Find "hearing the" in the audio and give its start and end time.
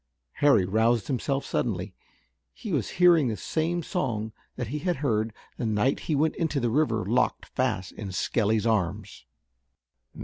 2.97-3.37